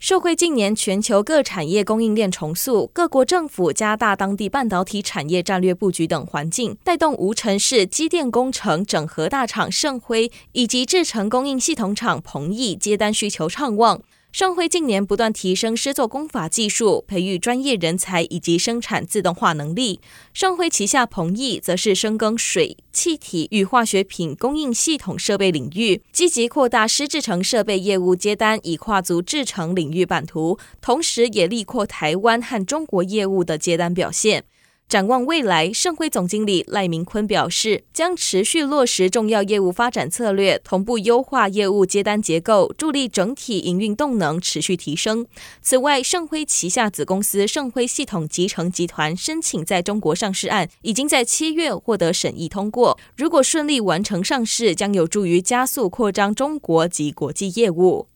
[0.00, 14.00] 受惠近年全球各产业供应链重塑，各国政府加大当地半导体产业战略布局等环境，带动无尘室机电工程整合大厂盛辉以及制成供应系统厂鹏毅接单需求畅旺。
[14.30, 20.00] 盛辉近年不断提升施作工法技术，培育专业人才以及生产自动化能力。
[20.34, 34.44] 盛辉旗下鹏益则是深耕水、气体与化学品供应系统设备领域，积极扩大湿制程设备业务接单，以跨足制程领域版图，同时也力扩台湾和中国业务的接单表现。
[34.88, 45.26] 展望未来，盛辉总经理赖明坤表示，将持续落实重要业务发展策略，同步优化业务接单结构，助力整体营运动能持续提升。
[45.60, 52.98] 此外，盛辉旗下子公司盛辉系统集成集团申请在中国上市案，已经在七月获得审议通过。
[53.14, 58.06] 如果顺利完成上市，将有助于加速扩张中国及国际业务。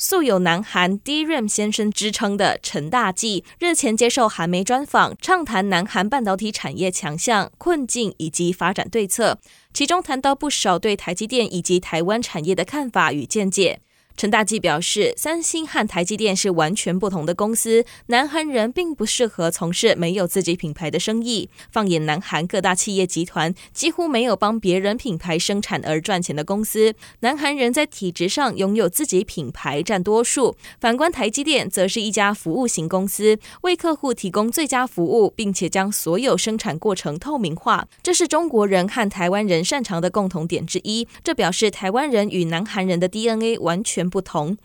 [0.00, 9.40] 素有“南韩 DRAM 先生”之称的陈大纪日前接受韩媒专访，畅谈南韩半导体产业强项、困境以及发展对策，
[9.74, 13.80] 其中谈到不少对台积电以及台湾产业的看法与见解。
[14.18, 21.48] 陈大纪表示，三星和台积电是完全不同的公司，南韩人并不适合从事没有自己品牌的生意。
[21.70, 26.94] 放眼南韩各大企业集团，几乎没有帮别人品牌生产而赚钱的公司。
[27.20, 30.56] 南韩人在体制上拥有自己品牌占多数。
[30.80, 37.86] 反观台积电，则是一家服务型公司，为客户提供最佳服务，并且将所有生产过程透明化。
[38.02, 41.06] 这是中国人和台湾人擅长的共同点之一。
[41.22, 44.56] 这表示台湾人与南韩人的 DNA 完全不同。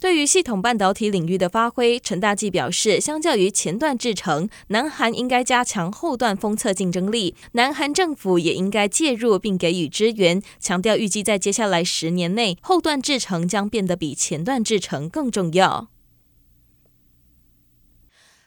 [0.00, 10.40] 对于系统半导体领域的发挥，陈大纪表示，相较于前段制程，南韩应该加强后段封测竞争力，南韩政府也应该介入并给予支援。
[10.58, 15.88] 强调预计在接下来十年内，后段制程将变得比前段制程更重要。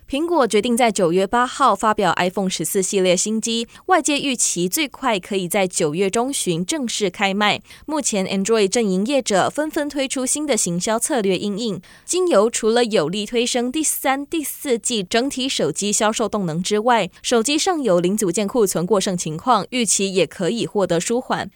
[0.09, 7.61] 苹果决定在九月八号发表 iPhone 十四系列新机，外界预期最快可以在九月中旬正式开卖。
[7.87, 21.49] 目前，Android 阵营业者纷纷推出新的行销策略应应，经由除了有力推升第三、第四季整体手机销售动能之外，手机上有零组件库存过剩情况，预期也可以获得舒缓。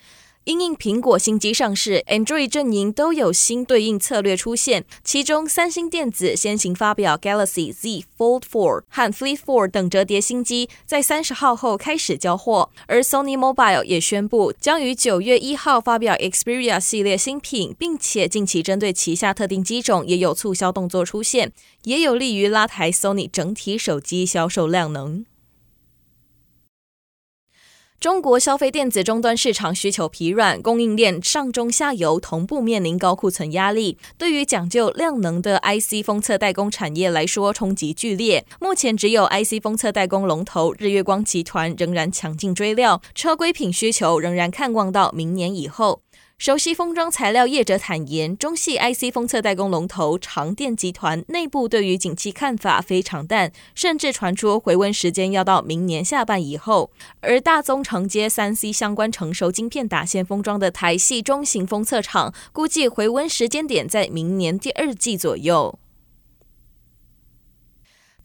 [0.47, 4.85] 因应苹果新机上市，Android 阵营都有新对应策略出现。
[5.03, 12.69] 其中，三星电子先行发表 Galaxy Z Fold 4和 Flip 4等折叠新机，在三十号后开始交货。
[12.85, 21.51] 而 Sony Mobile 也宣布，将于九月一号发表 Xperia 系列新品，并且近期针对旗下特定机种也有促销动作出现，
[21.83, 25.25] 也有利于拉抬 Sony 整体手机销售量能。
[27.99, 33.97] 中国消费电子终端市场需求疲软，供应链上中下游同步面临高库存压力。
[34.19, 38.45] 对于讲究量能的 IC 封测代工产业来说，冲击剧烈。
[38.61, 46.03] 目前只有 IC 封测代工龙头日月光集团仍然强劲追料，车规品需求仍然看望到明年以后。
[46.39, 56.91] 熟悉封装材料业者坦言，中系 IC 封测代工龙头长电集团内部对于景气看法非常淡，甚至传出回温时间要到明年下半以后。
[57.21, 65.79] 而大宗承接三 C 相关成熟晶片打线封装的台系中型封测厂，估计回温时间点在明年第二季左右。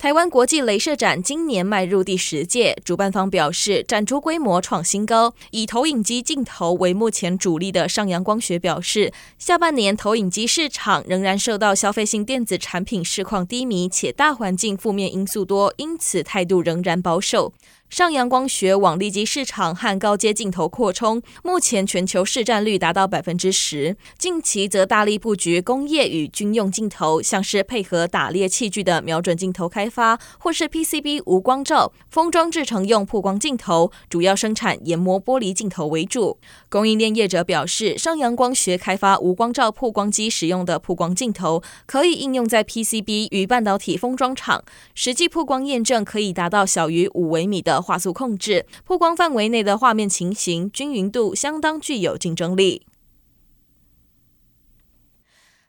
[0.02, 5.32] 台湾国际镭射展今年迈入第十届，主办方表示，展出规模创新高。
[5.52, 17.52] 以投影机镜头为目前主力的上阳光学表示，下半年投影机市场仍然受到消费性电子产品市况低迷，且大环境负面因素多，因此态度仍然保守。
[17.92, 23.94] 上阳光学往立机市场和高阶镜头扩充，目前全球市占率达到百分之十。
[24.16, 36.38] 近期则大力布局工业与军用镜头，像是配合打猎器具的瞄准镜头开发，或是 PCB 无光罩封装制成用曝光镜头，主要生产研磨玻璃镜头为主。
[36.70, 44.64] 供应链业者表示，上阳光学开发无光罩曝光机使用的曝光镜头，可以应用在 PCB 与半导体封装厂，
[44.94, 47.81] 实际曝光验证可以达到小于五微米的。
[47.82, 52.86] 画素控制，曝光范围内的画面情形均匀度相当具有竞争力。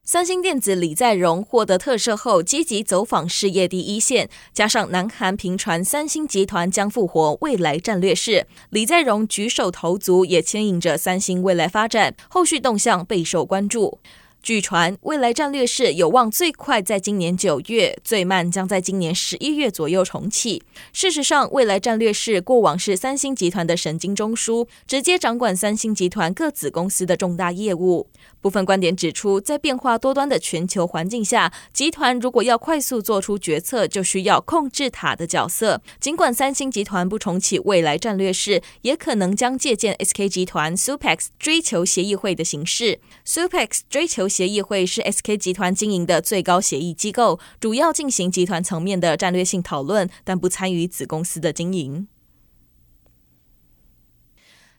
[0.06, 14.00] 三星电子李在镕获得特赦后，积极走访事业第一线，加上南韩频传三星集团将复活未来战略室，李在镕举手投足也牵引着三星未来发展，后续动向备受关注。
[14.44, 20.62] 据传，未来战略室有望最快在今年九月，最慢将在今年十一月左右重启。
[20.92, 28.10] 事实上，未来战略室过往是三星集团的神经中枢，直接掌管三星集团各子公司的重大业务。
[28.42, 35.82] 部分观点指出，在变化多端的全球环境下，集团如果要快速做出决策，就需要控制塔的角色。
[36.02, 43.00] 尽管三星集团不重启未来战略室，也可能将借鉴 SK 集团 SUPEX 追求协议会的形式。
[43.26, 52.08] SUPEX 追求协议会是 SK 集团经营的最高协议机构，主要进行集团层面的战略性讨论，但不参与子公司的经营。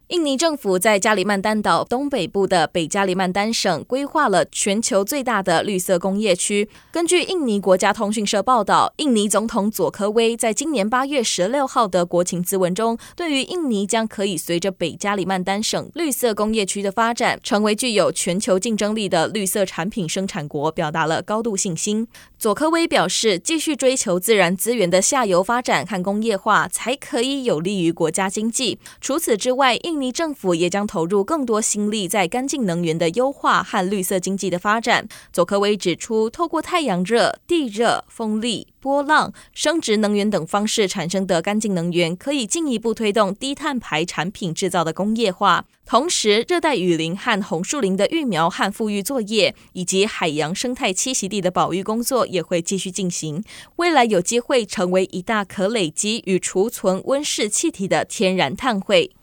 [0.08, 6.68] 印尼政府在加里曼丹岛东北部的北加里曼丹省规划了全球最大的绿色工业区。
[6.92, 22.06] 根据印尼国家通讯社报道，印尼总统佐科威在今年八月十六号的国情咨文中，对于印尼将可以随着北加里曼丹省绿色工业区的发展，成为具有全球竞争力的绿色产品生产国，表达了高度信心。
[22.44, 28.78] 佐科威表示，继续追求自然资源的下游发展和工业化，才可以有利于国家经济。
[29.00, 35.08] 除此之外，印尼政府也将投入更多心力在干净能源的优化和绿色经济的发展。
[35.32, 45.64] 佐科威指出，透过太阳热、地热、风力、波浪、生质能源等方式产生的干净能源，可以进一步推动低碳排产品制造的工业化。
[45.86, 53.44] 同时，热带雨林和红树林的育苗和复育作业，以及海洋生态栖息地的保育工作也会继续进行。
[53.76, 59.14] 未来有机会成为一大可累积与储存温室气体的天然碳汇。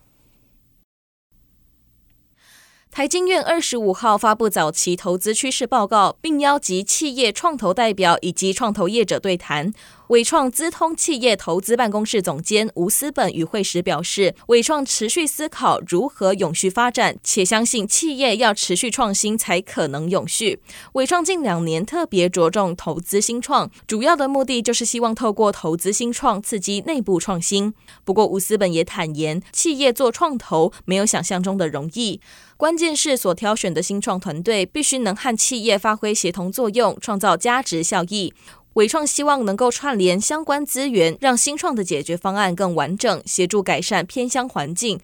[2.92, 9.74] 台经院二十五号发布早期投资趋势报告，并邀集企业创投代表以及创投业者对谈。
[10.12, 20.60] 伟创资通企业投资办公室总监吴思本与会时表示，伟创持续思考如何永续发展，且相信企业要持续创新才可能永续。
[20.96, 27.74] 伟创近两年特别着重投资新创，主要的目的就是希望透过投资新创刺激内部创新。
[28.04, 32.20] 不过，吴思本也坦言，企业做创投没有想象中的容易，
[32.58, 38.34] 关键是所挑选的新创团队必须能和企业发挥协同作用，创造价值效益。
[38.74, 45.02] 纬创希望能够串联相关资源，让新创的解决方案更完整，协助改善偏乡环境。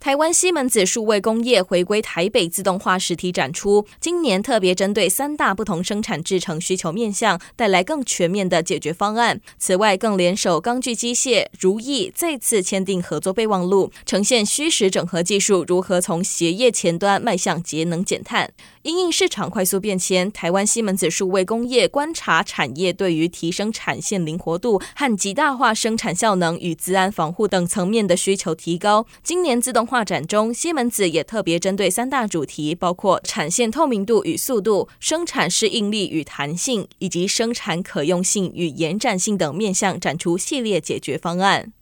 [0.00, 9.40] 台湾西门子数位工业回归台北自动化实体展出，今年特别针对三大不同生产制程需求面向，带来更全面的解决方案。
[9.58, 18.52] 此外，更联手钢锯机械、如意再次签订合作备忘录，呈现虚实整合技术如何从鞋业前端迈向节能减碳。
[18.88, 29.04] 因应市场快速变迁，台湾西门子数位工业观察产业对于提升产线灵活度和极大化生产效能与自安防护等层面的需求提高。
[29.22, 41.74] 今年自动化展中，西门子也特别针对三大主题，包括产线透明度与速度、生产适应力与弹性，以及生产可用性与延展性等面向，展出系列解决方案。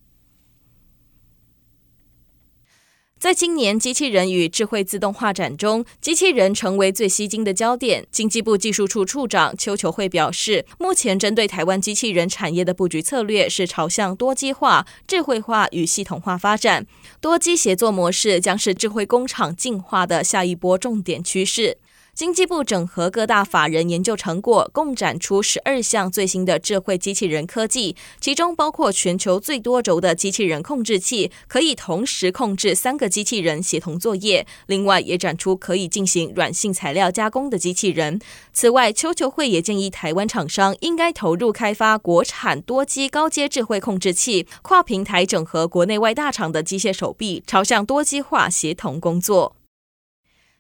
[3.19, 8.07] 在今年机器人与智慧自动化展中，机器人成为最吸睛的焦点。
[8.11, 16.87] 经济部技术处处长邱球慧表示，目前针对台湾机器人产业的布局策略是朝向多机化、智慧化与系统化发展，
[17.19, 21.79] 多机协作模式将是智慧工厂进化的下一波重点趋势。
[22.17, 34.47] 经济部整合各大法人研究成果，共展出十二项最新的智慧机器人科技，其中包括全球最多轴的机器人控制器，可以同时控制三个机器人协同作业。
[34.65, 38.19] 另外，也展出可以进行软性材料加工的机器人。
[38.51, 49.57] 此外，邱球会也建议台湾厂商应该投入开发国产多机高阶智慧控制器，跨平台整合国内外大厂的机械手臂，朝向多机化协同工作。